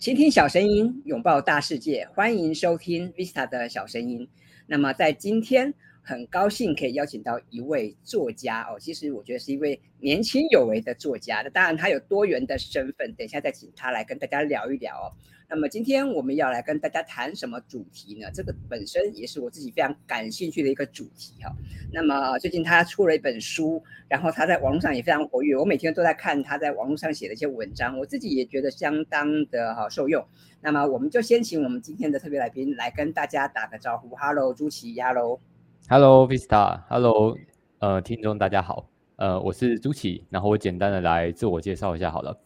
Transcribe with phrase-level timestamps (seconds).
[0.00, 4.26] 倾听小声音，拥抱大世界，欢迎收听 Vista 的小声音。
[4.66, 11.42] 那么在今天，很高兴可以邀请到一位作家哦，其实我觉得是一位年轻有为的作家。
[11.42, 15.12] 那当然他有多元的身份，等一下再请他来跟大家聊一聊哦。
[15.52, 18.30] 那么今天我们要来跟大家谈什么主题呢？
[18.32, 21.52] 这个本身也是我自己非常感兴趣的一个主题哈。
[21.92, 30.24] 那么最近他出了一本书，然后他在网络上也非常活跃，我每天都在看他在网络上写的一些文章，我自己也觉得相当的哈受用。
[30.60, 34.14] 那么我们就先请我们今天的特别来宾来跟大家打个招呼。
[34.14, 35.40] Hello，朱骐，Hello。
[35.88, 37.36] Hello，Vista，Hello，
[37.80, 42.38] 呃，听众大家好，呃，我是朱骐，然后我简单的来自我介绍一下好了。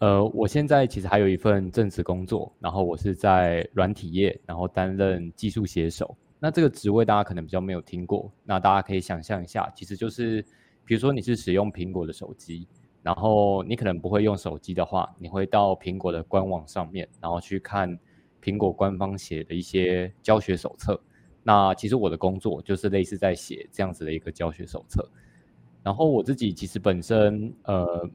[0.00, 6.16] 呃，我现在其实还有一份正职工作，然后我是在软体业，然后担任技术写手。
[6.40, 10.42] 那这个职位大家可能比较没有听过，那大家可以想象一下，其实就是，
[10.84, 12.66] 比如说你是使用苹果的手机，
[13.02, 17.98] 然后你可能不会用手机的话，你会到苹果的官网上面，然后去看
[18.42, 21.00] 苹果官方写的一些教学手册。
[21.42, 25.08] 那其实我的工作就是类似在写这样子的一个教学手册。
[25.82, 28.10] 然后我自己其实本身，呃。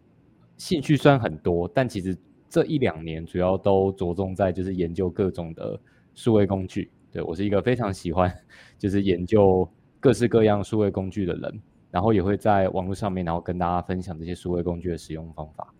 [0.59, 2.15] 兴趣虽然很多，但其实
[2.49, 5.79] 这一两年主要都着重在就是研究各种的
[6.13, 6.91] 数位工具。
[7.09, 8.31] 对，我是一个非常喜欢
[8.77, 9.67] 就是研究
[9.99, 15.73] 各式各样数位工具的人，然后也会在网络上面，然后跟大家分享这些数位工具的使用方法。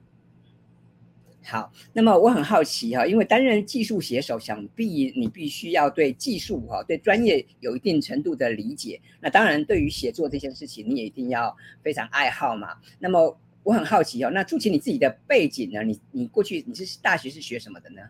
[1.44, 9.02] 好，那么我很好奇哈，因为担任技术写手，想必你必须要对技术哈、对专业有一定程度的理解。
[9.20, 12.70] 那当然，对于写作这件事情，你也一定要非常爱好嘛。
[13.00, 15.84] 那么我很好奇哦，那朱骐你自己的背景呢？
[15.84, 18.02] 你你过去你是大学是学什么的呢？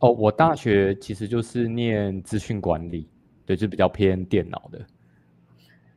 [0.00, 3.08] 哦，我大学其实就是念资讯管理，
[3.46, 4.84] 对，就比较偏电脑的。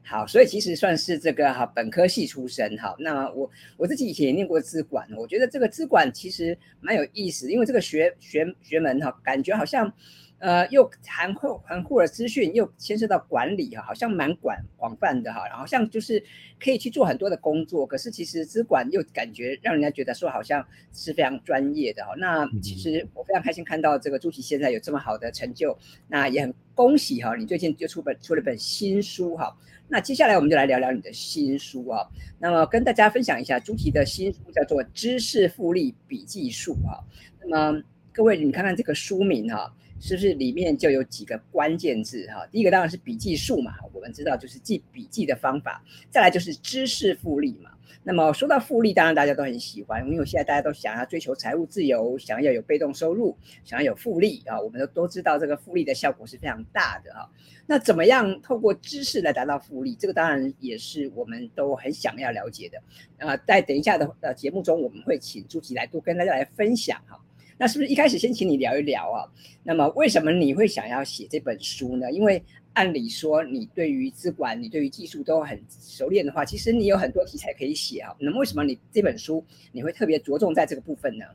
[0.04, 2.96] 好，所以其实算是这个哈本科系出身哈。
[3.00, 9.92] 那么我我自己以前也念过资管，我觉得这个资管其实蛮有意思，因为这个学学学门哈，感觉好像。
[10.40, 16.24] 呃，又含糊含糊了资讯，又牵涉到管理哈，好像蛮广广泛的哈，然后像就是
[16.58, 22.14] 可以去做很多的工作，可是其实资管又感觉让人家觉得说好像是非常专业的哈。
[22.18, 29.54] 那其实我非常开心看到这个朱骐现在有这么好的成就，那也很恭喜哈，你最近就出本出了本新书哈。
[29.90, 32.08] 那接下来我们就来聊聊你的新书啊，
[32.40, 37.04] 那么跟大家分享一下朱骐的新书叫做《知识复利笔记术》哈。
[37.42, 37.84] 那么
[38.14, 39.76] 各位你看看这个书名哈。
[40.00, 42.48] 是不是里面就有几个关键字哈？
[42.52, 45.84] 第一个当然是笔记术嘛，我们知道就是记笔记的方法。
[46.10, 47.72] 再来就是知识复利嘛。
[48.02, 54.60] 那么说到复利，当然大家都很喜欢，因为现在大家都想要追求财务自由，想要有被动收入，想要有复利啊。
[54.60, 57.30] 我们都都知道这个复利的效果是非常大的哈。
[57.68, 59.96] 那怎么样透过知识来达到复利？
[59.96, 62.82] 这个当然也是我们都很想要了解的。
[63.18, 67.20] 呃，在等一下的呃节目中，我们会请朱骐来多跟大家来分享哈。
[67.60, 69.28] 那是不是一开始先请你聊一聊啊？
[69.64, 72.10] 那么为什么你会想要写这本书呢？
[72.10, 72.42] 因为
[72.74, 78.16] 按理说你对于资管、你对于技术都很熟练的话，其实你有很多题材可以写啊。
[78.18, 79.44] 那么为什么你这本书
[79.74, 81.26] 你会特别着重在这个部分呢？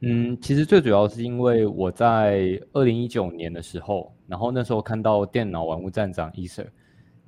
[0.00, 6.72] 嗯，其实最主要是因为我在二零一九年的时候，然后那时候看到电脑玩物站长 e s r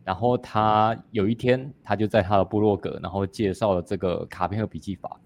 [0.05, 5.21] 然后他有一天他就在他的部落格，然后介绍了这个卡片和笔记法。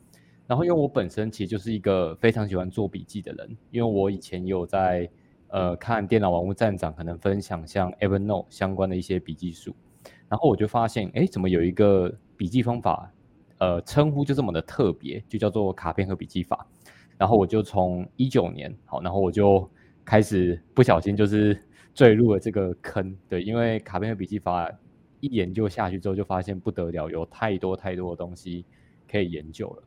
[0.51, 5.09] 然后，因为我本身其实就是一个非常喜欢做笔记的人，因为我以前有在
[5.47, 9.73] 呃看电脑玩物站长可能分享像 Evernote 相关的一些笔记术，
[10.29, 13.13] 然后我就发现，哎，怎么有一个笔记方法，
[13.59, 16.67] 呃，称呼就这么的特别，就叫做卡片和笔记法。
[17.17, 19.71] 然后我就从一九年，好，然后我就
[20.05, 21.57] 开始不小心就是
[21.95, 24.69] 坠入了这个坑，对，因为卡片和笔记法
[25.21, 28.65] 一研究下去之后，就发现不得了，有太多太多的东西
[29.09, 29.83] 可以研究了。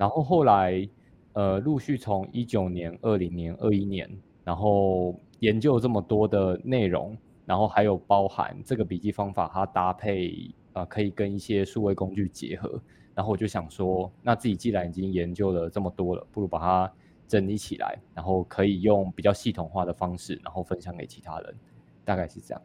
[0.00, 0.88] 然后后来，
[1.34, 4.10] 呃，陆续从一九年、二零年、二一年，
[4.42, 12.80] 然后研究这么多的内容，然后还有包含这个笔记方法，它搭配啊、可以跟一些数位工具结合。
[13.14, 16.90] 然后我就想说，那自己既然已经研究了这么多了，不如把它
[17.28, 21.54] 整理起来，然后可以用比较系统化的方式，然后分享给其他人，
[22.06, 22.62] 大概是这样。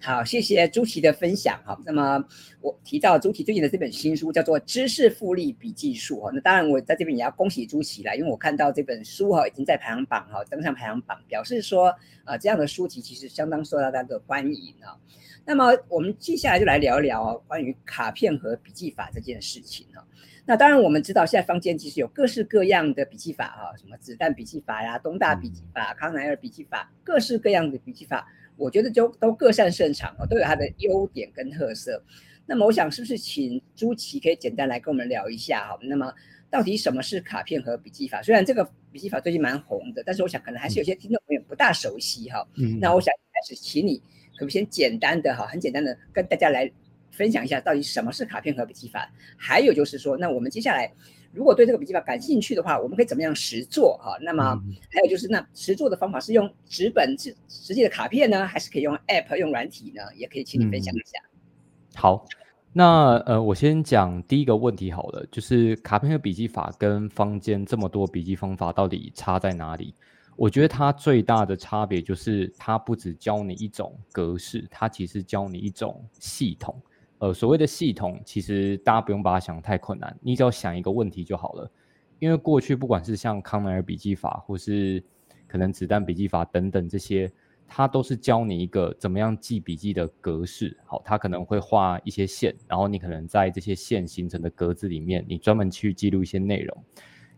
[0.00, 1.76] 好，谢谢朱骐的分享哈。
[1.84, 2.24] 那么
[2.60, 6.30] 我提到朱骐最近的这本新书叫做《知识复利笔记术》哈。
[6.32, 11.92] 那当然我在这边也要恭喜朱骐啦，因为我看到这本书哈已经在排行榜哈登上排行榜，表示说
[12.24, 14.96] 啊这样的书籍其实相当受到大家的欢迎啊。
[15.44, 20.06] 那么我们接下来就来聊一聊关于卡片和笔记法这件事情哈。
[20.46, 28.28] 那当然我们知道现在坊间其实有各式各样的笔记法哈，什么子弹笔记法呀、东大笔记法、康奈尔笔记法，各式各样的笔记法。
[28.58, 32.02] 我觉得就都各擅胜场哦，都有它的优点跟特色。
[32.44, 35.78] 那么我想是不是请朱骐可以简单来跟我们聊一下哈？
[35.82, 36.12] 那么
[36.50, 38.22] 到底什么是卡片和笔记法？
[38.22, 42.46] 虽然这个笔记法最近蛮红的，但是我想可能还是有些听众朋友不大熟悉哈。
[42.56, 43.98] 嗯，那我想开始请你
[44.38, 46.70] 可不可以先简单的哈，很简单的跟大家来
[47.10, 49.12] 分享一下到底什么是卡片和笔记法？
[49.36, 50.90] 还有就是说，那我们接下来
[51.32, 54.16] 如果对这个笔记法感兴趣的话，我们可以怎么样实做哈？
[54.20, 54.54] 那么
[54.90, 60.02] 还有就是那实做的方法是用纸本实实际的卡片呢，还是可以用 App 用软体呢？
[60.16, 61.18] 也可以请你分享一下。
[61.22, 62.26] 嗯、好。
[62.70, 69.94] 那呃，我先讲第一个问题好了，就是卡片和笔记法跟坊间这么多笔记方法到底差在哪里？
[70.36, 76.80] 我觉得它最大的差别就是它不只教你一种格式，它其实教你一种系统。
[77.18, 81.70] 呃，所谓的系统，其实大家不用把它想太困难，你只要想一个问题就好了。
[82.18, 85.02] 因为过去不管是像康奈尔笔记法，或是
[85.46, 87.30] 可能子弹笔记法等等这些。
[87.70, 96.84] 它都是教你一个怎么样记笔记的格式，好，它可能会画一些线，然后你可能在这些线形成的格子里面，你专门去记录一些内容。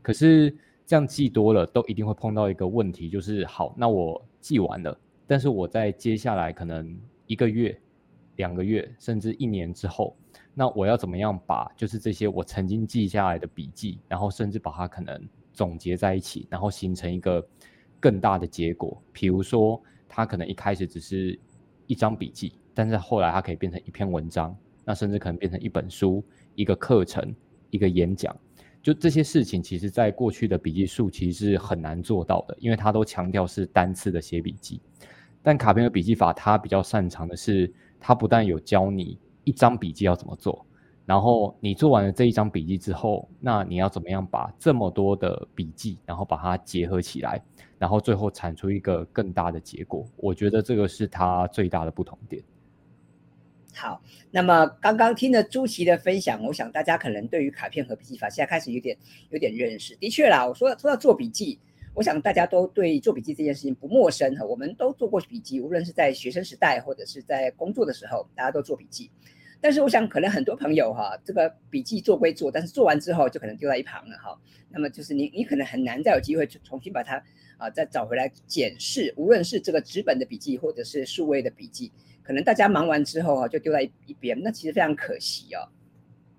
[0.01, 0.57] 可是
[0.87, 7.77] 这样记多了，都一定会碰到一个问题，就是好，那我记完了，但是我在接下来可能一个月、
[8.41, 10.17] 两个月，甚至一年之后，
[10.55, 17.47] 那我要怎么样把就是这些我曾经记下来的笔记，然后甚至把它可能总结在一起，然后形成一个
[18.01, 19.81] 更大的结果，比如说。
[20.13, 21.39] 它可能一开始只是
[21.87, 24.53] 一张笔记，但是后来它可以变成一篇文章，
[24.85, 26.21] 那甚至可能变成一本书、
[26.57, 27.33] 一个课程、
[27.71, 28.37] 一个演讲。
[28.83, 34.83] 就这些事情，其实在过去的笔记术其实是很难做到的，因为它都强调是单次的写笔记。
[35.45, 40.67] 但卡片和笔记法，它比较擅长的是，它不但有教你一张笔记要怎么做。
[41.07, 47.43] 然后你做完了这一张笔记之后，那你要怎么样把这么多的笔记，然后把它结合起来，
[47.79, 50.07] 然后最后产出一个更大的结果？
[50.17, 52.41] 我觉得这个是它最大的不同点。
[53.75, 54.01] 好，
[54.31, 58.97] 那么刚刚听了朱琦的分享，我想大家可能对于卡片和笔记法现在开始有点
[59.31, 59.97] 有点认识。
[59.97, 61.59] 的确啦，我说说到做笔记，
[61.95, 69.11] 我想大家都对做笔记这件事情不陌生哈，我们都做过笔记，无论是在学生时代或者是在工作的时候，大家都做笔记。
[69.61, 74.41] 但是我想，可能很多朋友哈，这个笔记做归做，但是做完之后就可能丢在一旁了哈。
[74.71, 77.23] 那么就是你，你可能很难再有机会去重新把它
[77.59, 85.69] 啊再找回来检视，无论是这个纸本的笔记或者是数位的笔记，可能大家忙完之后啊就丢在一边，那其实非常可惜哦。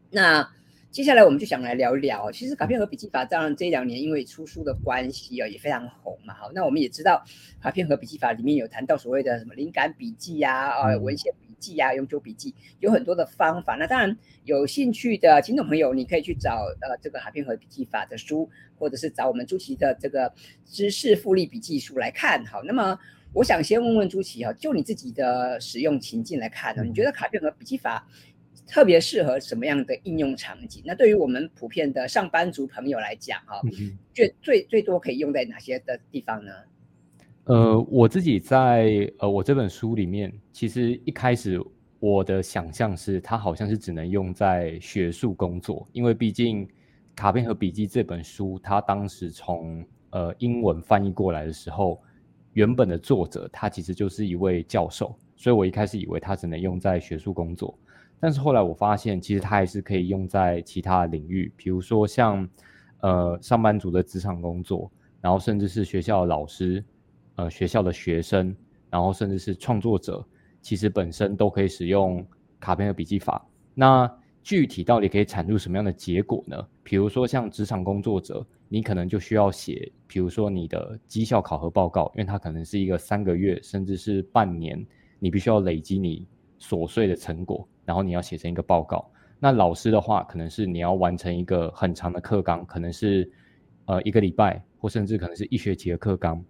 [0.10, 0.50] 那
[0.92, 6.34] 接下来我们就想来聊一聊，其实卡片和笔记法当然这两年因为出书的关系啊也非常红嘛。
[6.34, 7.24] 好，那我们也知道
[7.62, 11.48] 卡片和笔记法里面有谈到所谓的什么灵感笔记呀啊文献笔。
[11.62, 13.76] 记啊，永久笔记有很多的方法。
[13.76, 18.50] 那当然，有兴趣的听众朋友，你可以去找呃这个卡片和笔记法的书，
[18.80, 20.34] 或者是找我们朱奇的这个
[20.66, 22.44] 知识复利笔记书来看。
[22.48, 22.98] 好，那么
[23.32, 28.08] 我想先问问朱琦哈，就你自己的使用情境来看呢，你觉得卡片和笔记法
[28.72, 30.82] 特别适合什么样的应用场景？
[30.86, 33.60] 那对于我们普遍的上班族朋友来讲哈，
[34.14, 36.54] 最最最多可以用在哪些的地方呢？
[37.44, 41.62] 呃，我自己在呃我这本书里面，其实一开始
[42.00, 46.66] 我的想象是，它好像是只能用在学术工作，因为毕竟
[47.14, 52.02] 《卡片和笔记》这本书，它当时从呃英文翻译过来的时候，
[52.54, 57.78] 原本的作者他其实就是一位教授，所以我一开始以为它只能用在学术工作，
[58.22, 62.48] 但是后来我发现，其实它还是可以用在其他领域，比如说像
[63.02, 66.82] 呃上班族的职场工作，然后甚至是学校的老师。
[67.36, 68.54] 呃，学校的学生，
[68.90, 70.24] 然后甚至是创作者，
[70.62, 72.24] 其实本身都可以使用
[72.60, 73.44] 卡片和笔记法。
[73.74, 74.08] 那
[74.44, 76.68] 具体到底可以产出什么样的结果呢？
[76.84, 84.86] 比如说像职场工作者，你可能就需要写，比如说你的绩效考核报告，因为它可能是一个三个月甚至是半年，
[85.18, 86.28] 你必须要累积你
[86.62, 89.10] 琐碎的成果，然后你要写成一个报告。
[89.40, 93.30] 那老师的话，可能是你要完成一个很长的课纲，可能是
[93.86, 96.42] 呃一个礼拜，或甚至可能是一学期的课纲。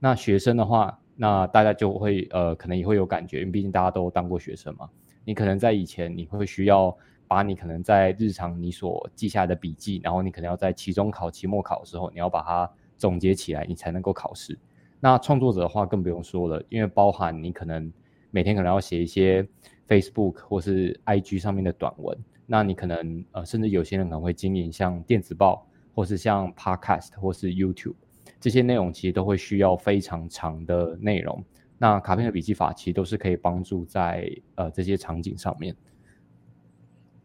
[0.00, 4.90] 那学生的话，那大家就会呃，可能也会有感觉，因为毕竟大家都当过学生嘛。
[5.24, 6.96] 你可能在以前，你会需要
[7.28, 14.58] 把你可能在日常你所记下来的笔记，然后你可能要在期中考、期末考的时候，你要把它总结起来，你才能够考试。
[14.98, 17.92] 那创作者的话更不用说了，因为包含你可能
[18.30, 19.46] 每天可能要写一些
[19.88, 27.94] Facebook 或是 IG 上面的短文，那你可能呃，甚至有些人可能会经营像电子报，或是像 Podcast 或是 YouTube。
[28.38, 31.44] 这些内容其实都会需要非常长的内容，
[31.76, 35.76] 那卡片的笔记法其实都是可以帮助在呃这些场景上面。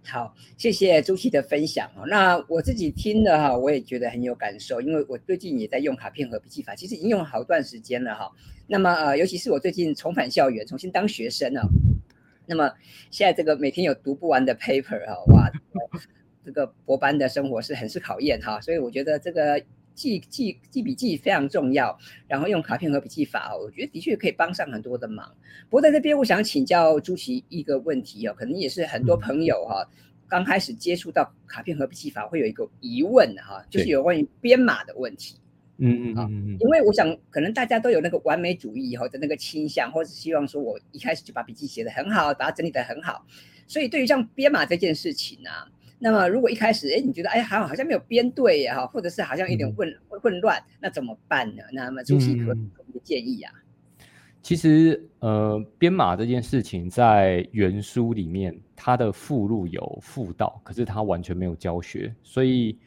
[0.05, 2.05] 好，谢谢朱熹的分享哦。
[2.07, 8.31] 那我自己听了哈，我也觉得很有感受，因为我最近也在用卡片和笔记法，其实已经用了好段时间了哈。
[8.67, 11.67] 那么呃，尤其是我最近重返校园，重新当学生了，
[12.45, 12.71] 那么
[13.11, 15.51] 现在这个每天有读不完的 paper 哈，哇。
[16.45, 19.59] 这个博班的生活是很是考验哈，所以我觉得这个
[19.95, 21.97] 记记记笔记非常重要，
[22.27, 25.25] 然后用卡片和笔记法，我觉得的确可以帮上很多的忙。
[25.69, 29.83] 不过在这边，我想请教朱骐一个问题哦，可能也是很多朋友哈
[30.27, 35.39] 刚开始接触到卡片和笔记法会有一个疑问哈，就是有关于编码的问题。
[35.77, 43.25] 嗯嗯嗯，因为我想可能大家都有那个完美主义以后的那个倾向，或者是希望说我一开始就把笔记写得很好，把它整理得很好。
[43.67, 45.67] 所以对于像编码这件事情啊，
[46.05, 51.63] 那么如果一开始哎你觉得哎还好像好像没有编对呀哈，或者是好像有点混、嗯、混乱，那怎么办呢？
[51.73, 53.51] 那么朱骐可有什么建议啊？
[54.43, 62.77] 其实呃编码这件事情在原书里面它的附录有附到，可是它完全没有教学，所以。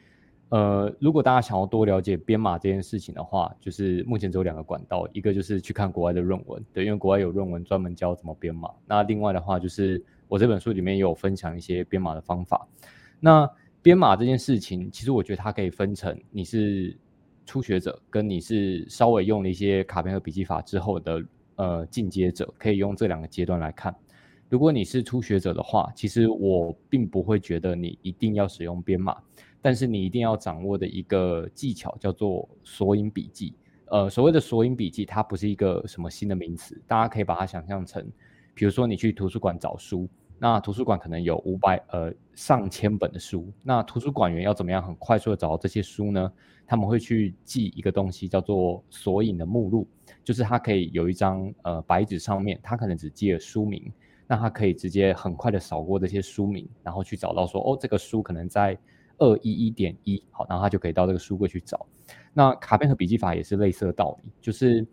[0.51, 8.67] 呃，如果大家想要多了解编码这件事情的话，就是目前只有两个管道，一个就是去看国外的论文，对，因为国外有论文专门教怎么编码。
[8.87, 12.67] 那另外的话，就是我这本书里面也有分享一些编码的方法。
[13.19, 13.49] 那
[13.81, 16.97] 编码这件事情，其实我觉得它可以分成你是
[17.45, 21.23] 初学者，跟你是稍微用了一些卡片和笔记法之后的
[21.55, 23.95] 呃进阶者，可以用这两个阶段来看。
[24.49, 29.15] 如果你是初学者的话，其实我并不会觉得你一定要使用编码。
[29.61, 33.53] 但是你一定要掌握的一个技巧叫做索引笔记。
[33.87, 38.01] 呃，所谓的索引笔记，它不是一个什么新的名词，大家可以把它想象成，
[38.53, 40.07] 比如说你去图书馆找书，
[40.39, 46.31] 那图书馆可能有五百呃上千本的书，那图书馆员要怎么样很快速的找到这些书呢？
[46.65, 49.87] 他们会去记一个东西叫做索引的目录，
[50.23, 53.91] 就是它可以有一张呃白纸上面，它可能只记了书名，
[54.25, 58.77] 那他可以直接很快的扫过这些书名，然后去找到说哦这个书可能在。
[59.21, 61.85] 二一一点一，好，然后他就可以到这个书柜去找。
[62.31, 64.87] 那卡片和笔记法也是类似的道理，就是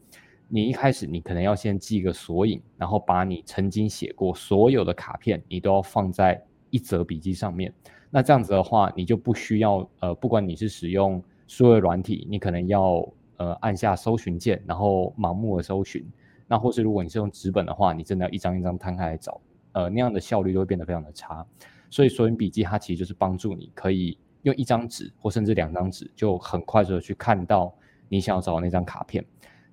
[0.49, 7.73] 你一开始你可能要先记一个索引，然后把你曾经写过所有的卡片，你都要放在一则笔记上面。
[8.11, 13.07] 那这样子的话，你就不需要呃，不管你是使用数位软体，你可能要
[13.39, 16.07] 呃按下搜寻键，然后盲目的搜寻。
[16.47, 19.41] 那或是如果你是用纸本的话，你真的要一张一张摊开来找，
[19.73, 21.45] 呃，那样的效率就会变得非常的差。
[21.91, 27.75] 所以索引笔记它其实就是帮助你可以用一张纸或甚至两张纸，就很快速的去看到
[28.09, 29.25] 你想要找的那张卡片。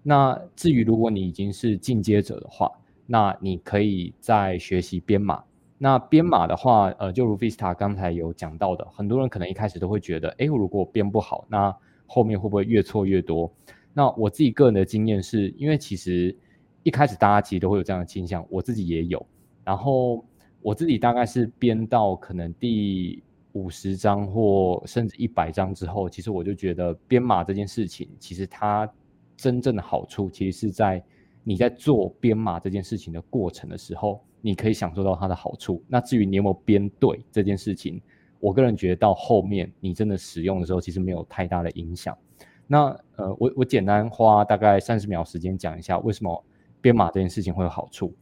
[0.03, 2.72] 那至于如果你已经是进阶者的话，
[3.07, 5.43] 那你可以再学习编码。
[5.77, 13.51] 那编码的话，呃，就如 Vista 刚才有讲到的，很多人可能一开始都会觉得，哎，如果编不好，那后面会不会越错越多？
[13.93, 16.36] 那我自己个人的经验是，因为其实
[16.83, 19.25] 一开始大家其实都会有这样的倾向，我自己也有，
[19.63, 20.24] 然后。
[20.65, 28.89] 我自己大概是编到可能第五十章或甚至一百章之后，其实我就觉得编码这件事情，其实它
[29.35, 31.03] 真正的好处，其实是在
[31.43, 35.83] 你在做编码这件事情的过程的时候，你可以享受到它的好处。
[35.87, 38.01] 那至于你有没有编对这件事情，
[38.39, 42.17] 我个人觉得到后面你真的使用的时候，其实没有太大的影响。
[42.65, 46.45] 那呃，我我简单花大概三十秒时间讲一下为什么
[46.79, 48.15] 编码这件事情会有好处。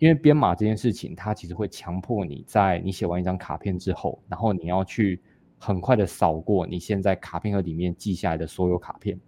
[0.00, 5.22] 因为编码这件事情，它其实会强迫你在你写完一张卡片之后，然后你要去
[5.56, 9.18] 很快的扫过你现在卡片盒里面记下来的所有卡片，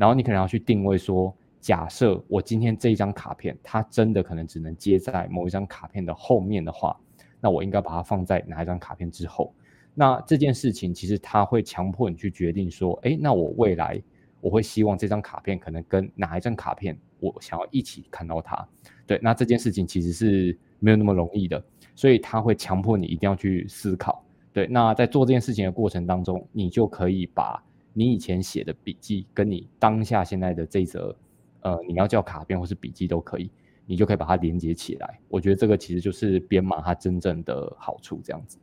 [0.00, 1.30] 然后你可能要去定位说，
[1.60, 6.98] 假设我今天这一张卡片，它真的可能只能接在某一张卡片的后面的话，
[7.38, 9.52] 那我应该把它放在哪一张卡片之后？
[9.92, 14.02] 那这件事情其实它会强迫你去决定说，哎，那我未来
[14.40, 18.66] 我会希望这张卡片可能跟哪一张卡片，我想要一起看到它。
[19.06, 21.62] 对，那这件事情其实是没有那么容易的，
[21.94, 24.24] 所以他会强迫你一定要去思考。
[24.50, 31.16] 对，那在做这件事情的过程当中，你就可以把你以前写的笔记跟你当下现在的这则，
[31.60, 33.50] 呃，你要叫卡片或是笔记都可以，
[33.86, 35.20] 你就可以把它连接起来。
[35.28, 38.58] 我觉得这个其实就是编码它真正的好处，这样子。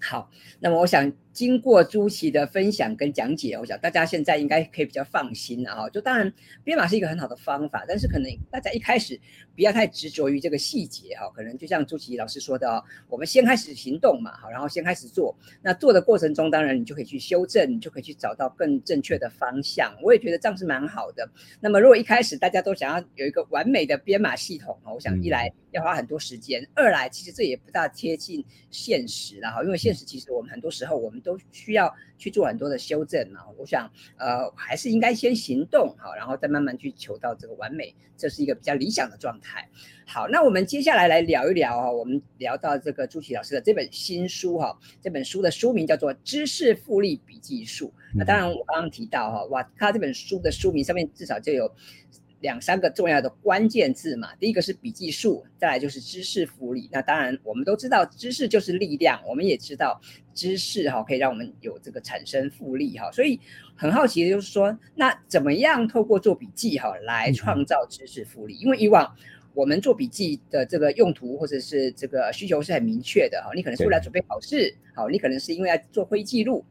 [0.00, 1.12] 好，那么我想。
[1.36, 5.90] 经过朱骐的分享跟讲解，我想大家现在应该可以比较放心了哈。
[5.90, 6.32] 就当然
[6.64, 9.20] 编码是一个很好的方法，但是可能大家一开始
[9.54, 11.28] 不要太执着于这个细节哈。
[11.34, 15.36] 可能就像朱骐老师说的哦，我们先开始行动嘛，好，然后先开始做。
[15.60, 19.94] 那做的过程中，当然你就可以去修正，你就可以去找到更正确的方向。
[20.02, 21.28] 我也觉得这样是蛮好的。
[21.60, 29.62] 那么如果一开始大家都想要有一个完美的编码系统，我想一来要花很多时间，嗯、二来其实这也不大贴近现实了哈。
[29.62, 31.92] 因为现实其实我们很多时候我们都需要。
[32.18, 39.68] 去做很多的修正嘛，我想，呃，还是应该先行动好，然后再慢慢去求到这个完美，这是一个比较理想的状态。
[40.06, 47.88] 好，那我们接下来来聊一聊啊，我们聊到这个朱骐老师的这本新书哈，这本书的书名叫做《知识复利笔记术》。
[48.14, 51.70] 那当然，我刚刚提到哈，哇，他这本书的书名上面至少就有
[52.40, 56.88] 两三个重要的关键字嘛，第一个是笔记数，再来就是知识复利。
[56.92, 60.00] 那当然，我们都知道知识就是力量，我们也知道
[60.34, 63.10] 知识哈可以让我们有这个产生复利哈。
[63.10, 63.40] 所以
[63.74, 68.54] 很好奇的就是说，那怎么样透过做笔记哈来创造知识复利？
[68.58, 69.10] 因为以往
[69.54, 76.62] 我们做笔记的这个用途或者是这个需求是很明确的哈，你可能是为了准备考试，好，你可能是因为要做会议记录。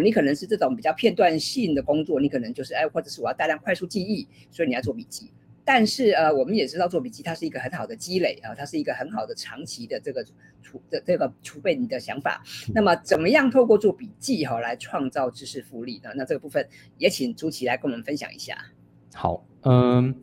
[0.00, 5.30] 你可能是这种比较片段性的工作，你可能就是哎，或者是我要大量快速记忆，所以你要做笔记。
[5.64, 10.24] 但是呃，我们也知道做笔记它是一个很好的积累啊，它是一个很好的长期的这个
[10.62, 12.42] 储的这个储备你的想法。
[12.74, 16.08] 那么怎么样透过做笔记哈来创造知识复利呢？
[16.16, 18.56] 那这个部分也请朱琦来跟我们分享一下。
[19.12, 20.14] 好，嗯，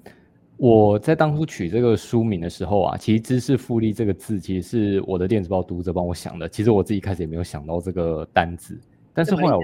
[0.58, 6.50] 我在当初取这个书名的时候啊，其实知识复利这个字其实是我的电子报读者帮我想的。
[6.50, 8.80] 其实我自己开始也没有想到这个单字。
[9.16, 9.62] 但是后来我，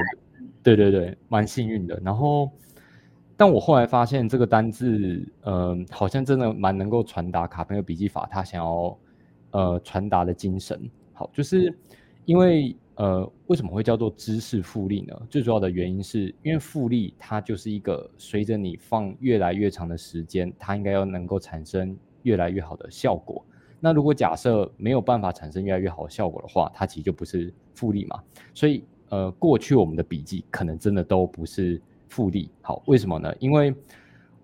[0.64, 2.00] 对对对，蛮幸运的。
[2.02, 2.50] 然后，
[3.36, 4.98] 但我后来发现这个单字，
[5.42, 8.98] 嗯、呃，好像真的蛮能够传达卡朋友笔记法他想要，
[9.52, 10.90] 呃，传达的精神。
[11.12, 11.78] 好，就是
[12.24, 15.14] 因为，呃，为什么会叫做知识复利呢？
[15.30, 21.94] 最主要的原因是因为复利它就是一个随着你放越来越长的时间，它应该要能够产生
[22.24, 23.44] 越来越好的效果。
[23.82, 28.18] 那如果假设没有办法产生越来越好的效果的话，它其实就不是复利嘛。
[28.54, 28.86] 所以。
[29.12, 32.50] 呃，过去我们的笔记可能真的都不是复利。
[32.62, 33.34] 好，为什么呢？
[33.40, 33.76] 因为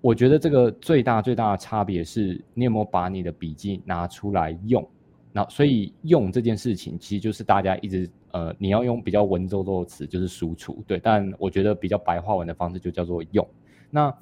[0.02, 4.86] 我觉得这个最大最大的差别是你有没有把你的笔记拿出来用。
[5.32, 10.84] 那所以用这件事情，其实就是大家一直呃，你要用比较文绉绉的词，就是输出。
[10.86, 13.48] 对，但我觉得比较白话文的方式就叫做用。
[13.90, 14.14] 那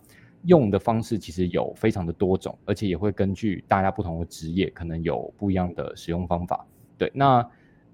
[0.44, 6.64] 用的方式其实有非常的多种，而且也会根据大家不同的职业，可能有不一样的使用方法。
[7.00, 7.44] 对，那。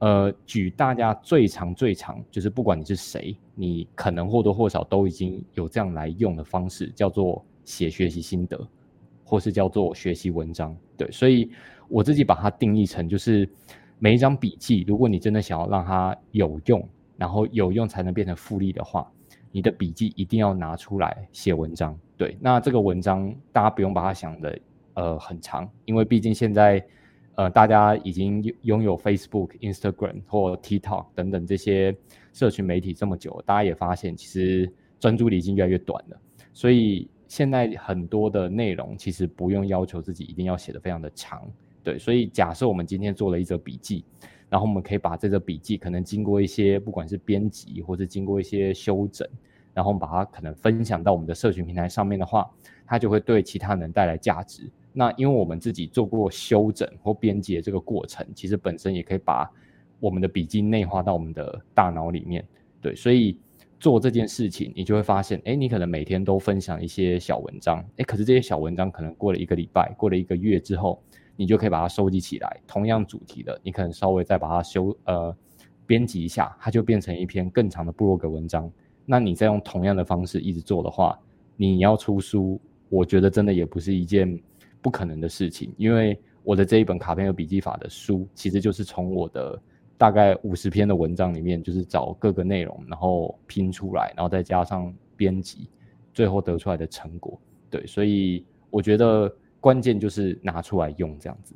[0.02, 8.68] 呃，举大家最常最常，就是不管你是谁，你可能或多或少都已经有这样来用的方式，叫做写学习心得，
[9.24, 10.76] 或是叫做学习文章。
[10.98, 11.52] 对，所以
[11.88, 13.48] 我自己把它定义成，就是
[14.00, 16.84] 每一张笔记，如果你真的想要让它有用，
[17.16, 19.08] 然后有用才能变成复利的话，
[19.52, 21.96] 你的笔记一定要拿出来写文章。
[22.18, 24.60] 对，那这个文章大家不用把它想的
[24.96, 26.84] 呃很长，因为毕竟现在。
[27.36, 31.96] 呃，大家已经拥有 Facebook、Instagram 或 TikTok 等等这些
[32.34, 36.20] 社群媒体这么久，大家也发现其实专注力已经越来越短了。
[36.54, 41.50] 所以现在很多的内容其实不用要求自己一定要写得非常的长，
[41.82, 41.98] 对。
[41.98, 44.04] 所以假设我们今天做了一则笔记，
[44.50, 49.26] 然后我们可以把这则笔记可能经过一些不管是编辑或者经过一些修整，
[49.74, 52.52] 然后把它可能分享到我们的社群平台上面的话，
[52.86, 54.70] 它就会对其他人带来价值。
[54.94, 59.50] 那因为我们自己做过修整或编辑的这个过程，其实本身也可以把
[60.00, 62.46] 我们的笔记内化到我们的大脑里面，
[62.82, 63.38] 对，所以
[63.80, 71.02] 做这件事情，你就会发现，哎，你可能每天都分享一些小文章，哎，可是这些小文章可能过了一个礼拜，过了一个月之后，
[71.38, 75.34] 你就可以把它收集起来，同样主题的，你可能稍微再把它修呃
[75.86, 78.70] 编辑一下，它就变成一篇更长的部落格文章。
[79.06, 81.18] 那你再用同样的方式一直做的话，
[81.56, 84.38] 你要出书，我觉得真的也不是一件。
[84.82, 89.62] 不可能的事情，因为我的这一本卡片和笔记法的书，其实就是从我的
[89.98, 95.70] 大概五十篇的文章里面，就是找各个内容，然后拼出来，然后再加上编辑，
[96.14, 97.40] 最后得出来的成果。
[97.70, 101.54] 对，所以我觉得关键就是拿出来用这样子。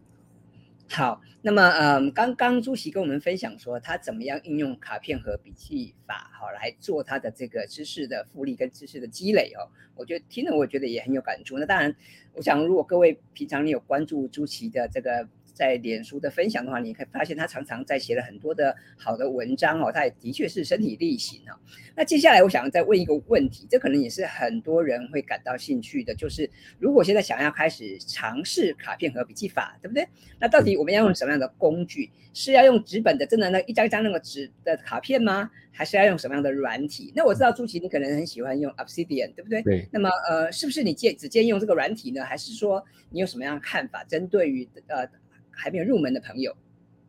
[0.89, 9.67] 好，那么嗯，刚刚朱琦跟我们分享说，他怎么样应用卡片和笔记法，好来做他的这个知识的复利跟知识的积累哦。
[9.95, 11.57] 我觉得听了，我觉得也很有感触。
[11.57, 11.95] 那当然，
[12.33, 15.27] 我想如果各位平常你有关注朱琦的这个。
[15.55, 21.55] 在脸书的分享的话，你可以发现他常常在写了很多的好的文章哦，他也的确是身体力行哦。
[21.95, 30.05] 那接下来我想再问一个问题，这可能也是很多人会感到兴趣的，就是如果现在想要开始尝试卡片和笔记法，对不对？
[30.37, 32.11] 那到底我们要用什么样的工具？
[32.33, 35.49] 是要用纸本的，真的那一张一张那个纸的卡片吗？
[35.71, 37.13] 还是要用什么样的软体？
[37.15, 39.61] 那我知道朱琦你可能很喜欢用 Obsidian，对不对？
[39.61, 39.87] 对。
[39.89, 42.25] 那么呃，是不是你建只建议用这个软体呢？
[42.25, 44.03] 还是说你有什么样的看法？
[44.03, 45.07] 针对于呃。
[45.55, 46.55] 还没有入门的朋友，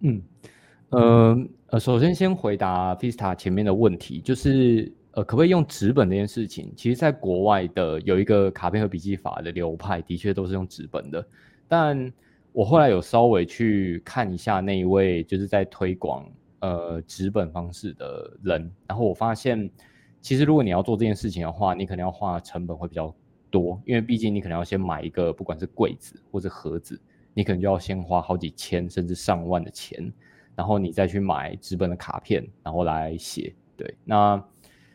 [0.00, 0.22] 嗯，
[0.90, 6.72] 呃呃，首先先回答 Vista 前面的问题，就是呃，可不可以用纸本这件事情？
[6.76, 11.26] 其实，在国外的有一个卡片和笔记法的流派，的确都是用纸本的。
[11.66, 12.12] 但
[12.52, 16.24] 我后来有稍微去看一下那一位就是在推广
[16.60, 19.68] 呃纸本方式的人，然后我发现，
[20.20, 23.12] 其实如果你要做这件事情的话，你可能要花成本会比较
[23.50, 27.00] 多，因为毕竟你可能要先买一个不管是柜子或者盒子。
[27.36, 30.10] 你可能就要先花好几千甚至上万的钱，
[30.54, 33.54] 然后你再去买纸本的卡片，然后来写。
[33.76, 34.42] 对，那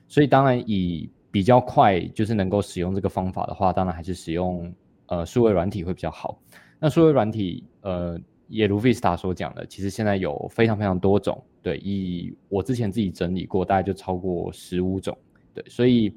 [0.07, 4.73] 所以当然以比较快就是能够使用这个方法的话，当然还是使用
[5.05, 6.41] 呃数位软体会比较好。
[6.79, 11.39] 那数位软体，呃，也如 Vista 所讲的，其实现在有非常非常多种。
[11.61, 15.15] 对，以我之前自己整理过，大概就超过十五种。
[15.53, 16.11] 对，所以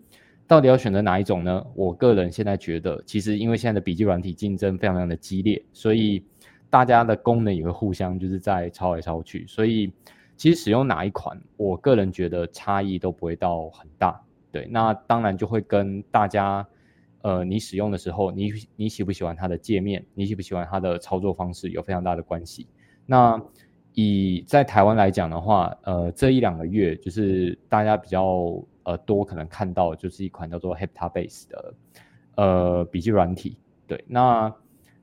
[0.46, 1.64] 到底要选择哪一种呢？
[1.74, 6.24] 我个人现在觉得，其实因为现在的笔记软体竞争非常非常的激烈，所以
[6.68, 9.46] 大家的功能也会互相就是在抄来抄去。
[9.46, 9.92] 所以
[10.36, 14.20] 其实使用哪一款，我个人觉得差异都不会到很大。
[14.52, 16.66] 对，那当然就会跟大家。
[17.22, 20.04] 呃，你使用的时候，你你喜不喜欢它的界面？
[20.12, 21.70] 你喜不喜欢它的操作方式？
[21.70, 22.66] 有非常大的关系。
[23.06, 23.40] 那
[23.94, 31.74] 以在台湾来讲的话，呃，这一两个月就是大家比较呃多可能看到，就是一款叫做 Heptabase 的
[32.36, 33.56] 呃笔记软体。
[33.86, 34.54] 对，那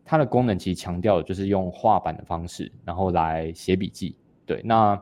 [0.06, 4.16] 它的功能其实强调的就是用画板的方式，然后来写笔记。
[4.46, 5.02] 对，那。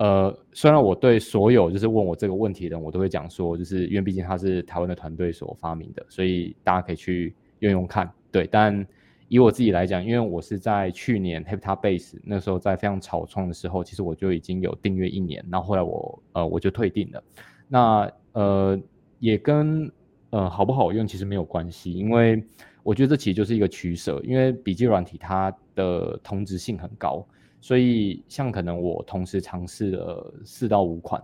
[0.00, 8.08] 呃，虽然我对所有就是问我这个问题的人，我都会讲说，就是因为毕竟它是台湾的团队所发明的，所以大家可以去用用看。
[8.30, 8.86] 对，但
[9.26, 17.20] 以我自己来讲，因为我是在去年 Heptabase 那时候在非常草创的时候，其实我就已经有订阅一年，然后后来我呃我就退订了。
[17.68, 18.80] 那呃
[19.18, 19.90] 也跟
[20.30, 22.42] 呃好不好用其实没有关系，因为
[22.82, 27.26] 我觉得这其实就是一个取舍，因为笔记软体它的同质性很高。
[27.60, 31.20] 所以，像可能我同时尝试了四到五款，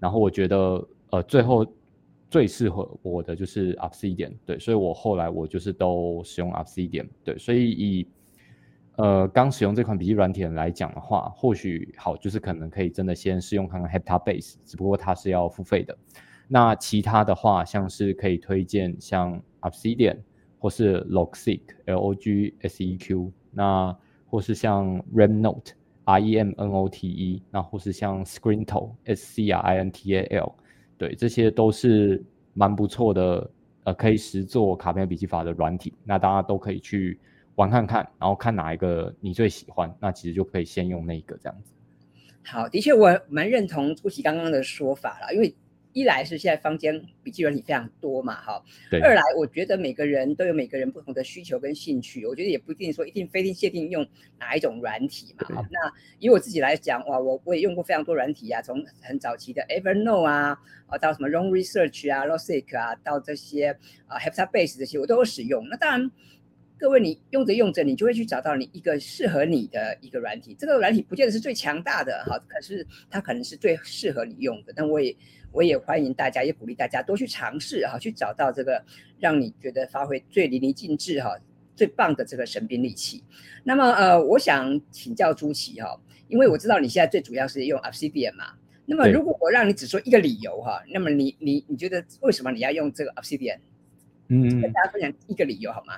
[0.00, 1.64] 然后我觉得，呃，最后
[2.28, 8.08] 最适合我的就是 Obsidian，对，所以我后来我就是都使用 Obsidian，对，所以以
[8.98, 15.96] 呃刚使用这款笔记软体来讲的话，或许好，就是可能可以真的先试用看看 Heptabase，只不过它是要付费的。
[16.46, 20.18] 那其他的话，像是可以推荐像 Obsidian
[20.58, 23.96] 或是 Logseq，L O G S E Q，那。
[24.30, 30.52] 或是像 Remnote，R E M N O T E，那或是像 Scrintal，S C R I N T A L，
[30.98, 33.50] 对，这些都是蛮不错的，
[33.84, 37.18] 呃，可以实作卡片笔记法的软体，那大家都可以去
[37.58, 41.72] 玩看看，然后看哪一个你最喜欢，那其实就可以先用那个这样子。
[42.44, 45.54] 好，的确我蛮认同朱奇刚刚的说法了，因为。
[45.94, 48.62] 一来是现在坊间笔记软体非常多嘛，哈。
[48.88, 49.00] 对。
[49.00, 54.06] 二来我觉得每个人都有每个人不同的需求跟兴趣，我觉得也不一定说一定非定限定用
[54.38, 55.62] 哪一种软体嘛，好。
[55.70, 65.66] 那以我自己来讲，哇，我我也用过非常多软体啊，从很早期的 Evernote 啊，啊到什么 Long Research 啊、Logseq 啊，到这些啊 Heptabase 这些我都有使用。
[65.68, 66.10] 那当然，
[66.78, 70.54] 各位你用着用着，你就会去找到你一个适合你的一个软体。
[70.58, 74.72] 这个软体不见得是最强大的哈，可是它可能是最适合你用的。
[74.74, 75.14] 但我也。
[75.50, 78.84] 我也欢迎大家，也鼓励大家多去尝试哈，去找到这个
[79.18, 81.34] 让你觉得发挥最淋漓尽致哈、
[81.74, 83.24] 最棒的这个神兵利器。
[83.64, 88.52] 那么呃，我想请教朱奇哈，因为我知道你现在最主要是用 Obsidian 嘛。
[88.84, 93.58] 那么如果我让你只说一个理由哈，那么你你你觉得为什么你要用这个 Obsidian？
[94.28, 95.94] 嗯，跟大家分享一个理由好吗？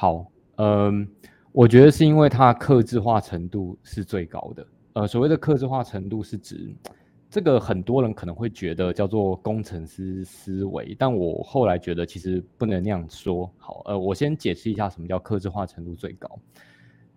[0.00, 1.08] 好，嗯、
[1.50, 4.64] 我觉得是因为它克制化程度是最高的。
[4.92, 6.72] 呃，所谓的克制化程度是指。
[7.28, 13.52] 这个很多人可能会觉得叫做工程师思维，但我后来觉得其实不能那样说。
[13.58, 16.38] 好，呃，我先解释一下什么叫克制化程度最高。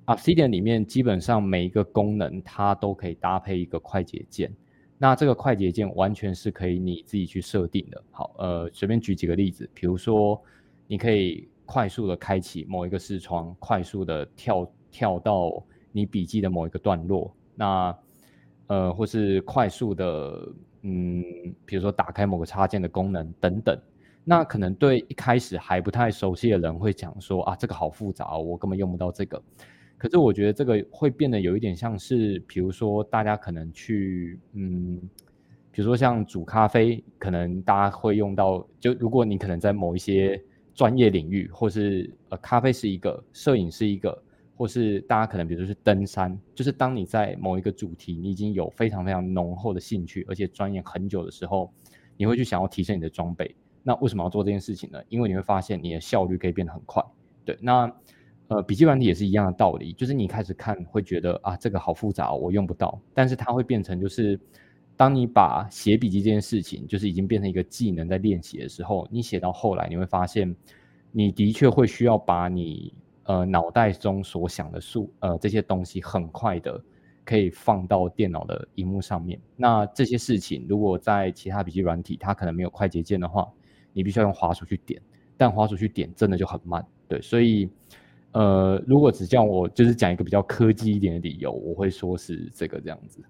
[0.07, 4.51] Obsidian 里面基本上每一个功能它都可以搭配一个快捷键，
[4.97, 8.03] 那这个快捷键完全是可以你自己去设定的。
[8.09, 10.41] 好，呃，随便举几个例子，比如说
[10.87, 17.97] 你可以快速的开启某一个视窗，快速的跳跳到你笔记的某一个段落，那。
[18.67, 20.47] 呃，或是快速的，
[20.84, 21.21] 嗯，
[21.65, 23.77] 比如说打开某个插件的功能等等，
[24.23, 29.43] 那可能对一开始还不太熟悉的人会讲说啊，这个好复杂，我根本用不到这个。
[29.97, 34.97] 可是我觉得这个会变得有一点像是，比如说大家可能去，嗯，
[35.69, 40.41] 比如说像煮咖啡，可能大家会用到，就如果你可能在某一些
[40.73, 44.23] 专业领域，或是呃，咖啡是一个，摄影是一个。
[44.53, 51.73] 或是大家可能，比如说是登山，就是当你在某一个主题，你已经有非常非常浓厚的兴趣，而且钻研很久的时候，
[52.15, 53.55] 你会去想要提升你的装备。
[53.81, 55.01] 那为什么要做这件事情呢？
[55.10, 57.03] 因为你会发现你的效率可以变得很快。
[57.43, 57.91] 对，那
[58.49, 63.01] 呃，笔记软体也是一样的道理，就是你开始看会觉得啊，这个好复杂，我用不到。
[63.15, 64.39] 但是它会变成就是，
[65.01, 70.55] 当你把写笔记这件事情，就是已经变成一个技能在练习的时候，你写到后来，你会发现，
[71.11, 72.93] 你的确会需要把你。
[73.23, 76.83] 呃，脑袋中所想的数，呃，这些东西很快的
[77.23, 79.39] 可以放到电脑的荧幕上面。
[79.55, 83.47] 那这些事情，如果在其他笔记软体，它可能没有快捷键的话，
[83.93, 84.99] 你必须要用滑鼠去点，
[85.37, 86.85] 但滑鼠去点真的就很慢。
[87.07, 87.69] 对，所以，
[88.31, 93.23] 呃，如果只叫我就是讲一个比较科技一点的理由，我会说是这个这样子。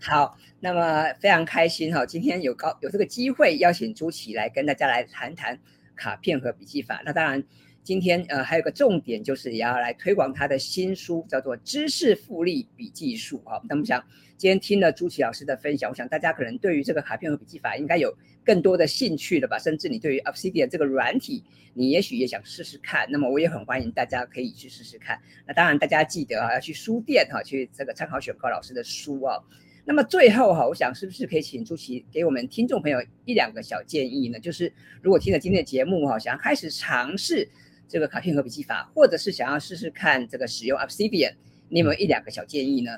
[0.00, 5.58] 好，那么非常开心哈，今天有高有这个机会邀请朱奇来跟大家来谈谈
[5.96, 7.02] 卡片和笔记法。
[7.04, 7.42] 那当然。
[7.82, 13.58] 今天呃还有个重点，就是也要来推广他的新书，叫做《知识复利笔记术》啊。
[13.70, 14.04] 那么想
[14.36, 18.14] 今天听了朱琦老师的分享，我想大家可能对于这个卡片和笔记法应该有
[18.44, 19.58] 更多的兴趣了吧？
[19.58, 23.08] 甚至你对于 Obsidian 这个软体，你也许也想试试看。
[23.10, 25.18] 那么我也很欢迎大家可以去试试看。
[25.46, 29.42] 那当然大家记得啊，要去书店哈、去这个参考选高老师的书啊。
[29.84, 34.38] 那么最后哈，我想是不是可以请朱琦给我们听众朋友一两个小建议呢？
[34.38, 37.48] 就是如果听了今天的节目哈，想要开始尝试
[37.88, 41.32] 这个卡片和笔记法，或者是想要试试看这个使用 Obsidian，
[41.68, 42.92] 你有没有一两个小建议呢？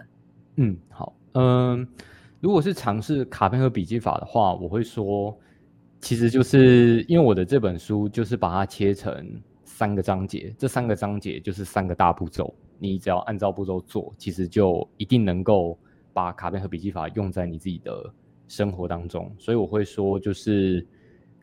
[0.56, 1.86] 嗯，好，嗯，
[2.40, 5.34] 如果是尝试卡片和笔记法的话，我会说，
[6.00, 15.78] 其实就是因为我的这本书就是把它切成三个章节，这三个章节就是三个大步骤，你只要按照步骤做，其实就一定能够。
[16.12, 18.12] 把卡片和笔记法用在你自己的
[18.48, 20.86] 生活当中，所以我会说，就是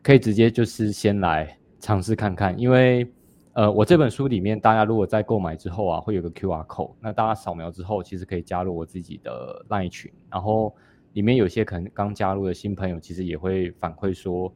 [0.02, 3.10] 可以直接就是先来尝试看看，因为
[3.52, 10.72] 呃，我这本书里面，大家如果在购买之后啊，会有个 QR code，那大家扫描之后，其实可以加入我自己的 LINE 群，然后
[11.14, 14.52] 里面有些可能刚加入的新朋友，其实也会反馈说，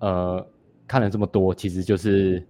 [0.00, 0.44] 呃，
[0.88, 2.44] 看了这么多，其实就是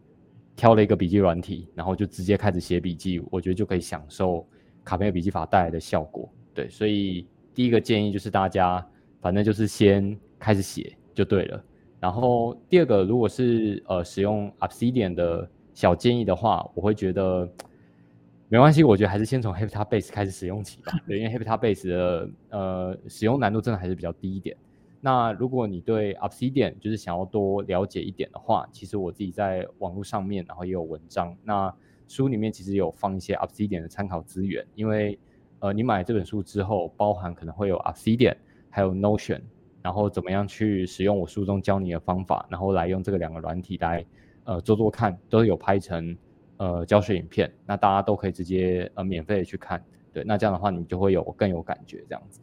[0.57, 4.45] 挑了一个笔记软体，然后就直接开始写笔记，我觉得就可以享受
[4.83, 6.33] 卡片和笔记法带来的效果。
[6.55, 8.87] 对，所以第一个建议就是大家，
[9.21, 11.63] 反正就是先开始写就对了。
[11.99, 17.51] 然后第二个，如果是呃使用 Obsidian 的小建议的话，我会觉得
[18.49, 20.93] 没关系，我觉得还是先从 Habitat-Base 开始使用起吧。
[21.09, 24.57] 对，因为 Habitat-Base 的呃使用难度真的还是比较低一点。
[25.01, 31.75] 那如果你对 Obsidian 就是想要多了解一点的话，其实我自己在网络上面，然后也有文章，那
[32.07, 35.19] 书里面其实有放一些 Obsidian 的参考资源，因为。
[35.65, 38.37] 呃，你买这本书之后，包含可能会有 Obsidian，
[38.69, 39.41] 还有 Notion，
[39.81, 44.05] 然后怎么样去使用我书中教你的方法，然后来用这个两个软体来
[44.45, 46.15] 呃做做看，都有拍成
[46.59, 52.41] 呃教学影片，那大家都可以直接呃免费的去看，对，那这样的话你就会有更有感觉这样子。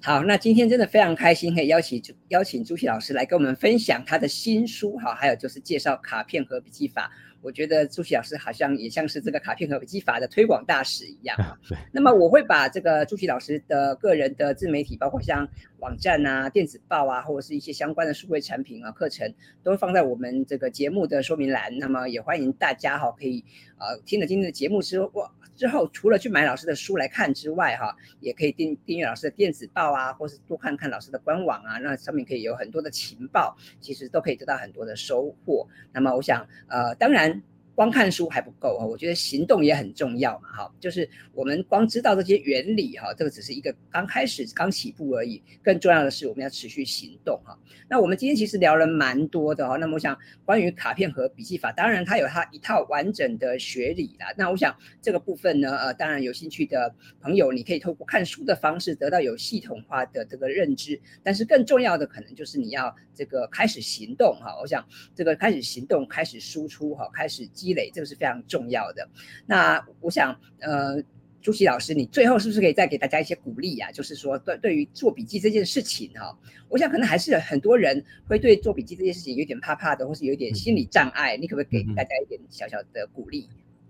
[0.00, 7.10] 好，那今天真的非常开心，可以邀请邀请朱熹老师来跟我们分享他的新书，好，还有就是介绍卡片和笔记法。
[7.42, 11.36] 我觉得朱熹老师好像也像是这个卡片和笔记法的推广大使一样。
[11.38, 11.56] 啊。
[11.92, 15.48] 那么我会把这个朱熹老师的个人的自媒体，包括像
[15.78, 21.76] 网站啊、电子报啊，或者是一些相关的数位产品啊、课程，都放在我们这个节目的说明栏。
[21.78, 23.44] 那么也欢迎大家哈，可以
[23.80, 35.66] 呃听了今天的节目之后，之后除了去买老师的书来看之外，哈，也可以订订阅老师的电子报啊，或是多看看老师的官网啊，那上面可以有很多的情报，其实都可以得到很多的收获。
[35.92, 37.42] 那么我想，呃，当然。
[37.80, 47.58] 光看书还不够啊，我觉得行动也很重要嘛，哈，就是我们光知道这些原理哈，这个只是一个刚开始、刚起步而已，更重要的是我们要持续行动哈。
[47.88, 50.14] 那我们今天其实聊了蛮多的哈，那么我想
[50.44, 54.26] 关于卡片和笔记法，当然它有它一套完整的学理啦。
[54.36, 64.54] 那我想这个部分呢，呃，当然有兴趣的朋友，你可以透过看书的方式得到有系统化的这个认知，但是更重要的可能就是你要这个开始行动哈。
[64.60, 67.69] 我想这个开始行动、开始输出哈、开始积。
[67.70, 69.08] 积累这个是非常重要的。
[69.46, 71.00] 那我想，呃，
[71.40, 73.90] 朱熹老师，你最后是不是可以再给大家一些鼓励啊？
[73.92, 76.36] 就是说，对对于做笔记这件事情哈，
[76.68, 81.36] 我想可能还是很多人会对做笔记这件事情有点怕怕的，或是有点心理障碍。
[81.36, 83.48] 你可不可以给大家一点小小的鼓励？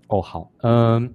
[0.08, 1.12] 哦，好，嗯，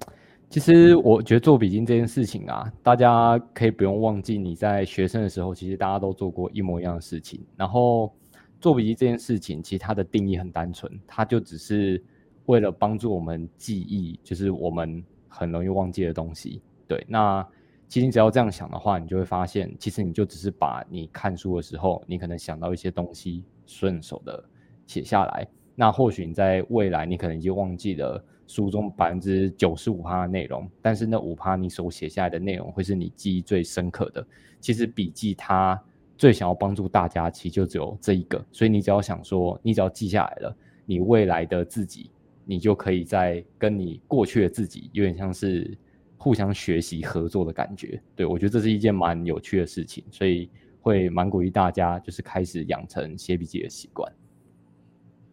[0.49, 7.41] 其实我觉得做笔记这件事情啊，大家可以不用忘记，你在学生的时候，其实大家都做过一模一样的事情。
[7.55, 8.13] 然后
[8.59, 12.03] 做笔记这件事情，其实它的定义很单纯，它就只是。
[12.45, 16.61] 为了帮助我们记忆，就是我们很容易忘记的东西。
[16.87, 17.45] 对，那
[17.87, 24.43] 其实你只要这样想的话，你就会发现，其实你就只是把你看书的时候，你可能想到一些东西，顺手的
[24.85, 25.47] 写下来。
[25.75, 34.25] 那或许你在未来，你可能已经忘记了书中百分之九十五趴的内容，但是那五趴你所写下来的内容，会是你记忆最深刻的。
[34.59, 35.79] 其实笔记它
[36.17, 38.43] 最想要帮助大家，其实就只有这一个。
[38.51, 42.09] 所以你只要想说，你只要记下来了，你未来的自己。
[42.45, 45.77] 你就可以在跟你过去的自己有点像是
[46.17, 54.11] 互相学习合作的感觉，对，我觉得这是一件蛮有趣的事情，所以会蛮鼓励大家就是开始养成写笔记的习惯。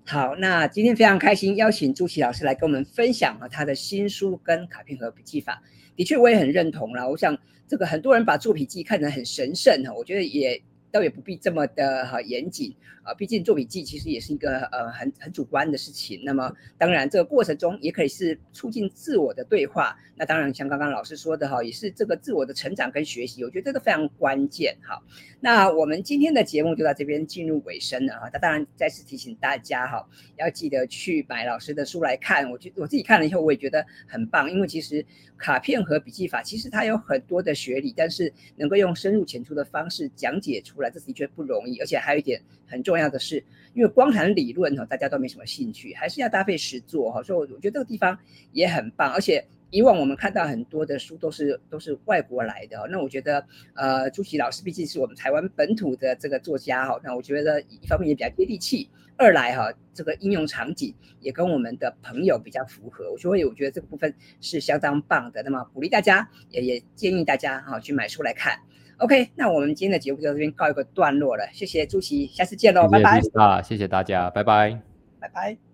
[0.05, 5.62] 好，那今天非常开心邀请朱琦老师来跟我们分享了他的新书跟卡片和笔记法，
[5.94, 7.09] 的确我也很认同啦。
[7.09, 10.62] 我想这个很多人把做笔记看得很神圣哈，我觉得也。
[10.92, 16.20] 倒也不必这么的哈严谨啊，毕竟做笔记其实也是一个呃很很主观的事情。
[16.24, 19.96] 那么当然这个过程中也可以是促进自我的对话。
[20.14, 25.02] 那当然像刚刚老师说的哈，也是这个自我的成长跟学习，我觉得这个非常关键哈。
[25.40, 28.31] 那我们今天的节目就到这边进入尾声了哈。
[28.33, 32.48] 那当然再次提醒大家哈，要记得去买老师的书来看。
[32.50, 35.05] 我觉我自己看了以后，我也觉得很棒，因为其实
[35.37, 41.79] 卡片和笔记法其实它有很多的学理，但是能够用深入浅出的方式讲解出这的确不容易。
[41.79, 47.23] 而且还有一点很重要的是，因为光谈理论哈，大家都没什么兴趣，还是要搭配实作哈。
[47.23, 48.18] 所以我觉得这个地方
[48.53, 49.45] 也很棒，而且。
[49.75, 53.42] 以往我们看到很多的书都是都是外国来的，那我觉得，
[53.73, 65.42] 呃，朱琦老师毕竟是我们台湾本土的这个作家哈，那我觉得一方面也比较接地气，二来哈，这个应用场景也跟我们的朋友比较符合，所以我觉得这个部分是相当棒的。
[65.42, 68.59] 那么鼓励大家，也也建议大家哈去买书来看。
[69.03, 73.21] OK，那我们今天的节目就到这边告一个段落了，谢谢朱熹，下次见喽，拜拜。
[73.35, 74.79] 啊，谢谢大家，拜拜，
[75.19, 75.71] 拜拜。